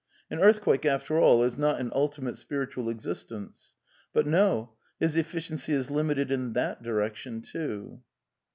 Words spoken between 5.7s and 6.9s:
is limited in that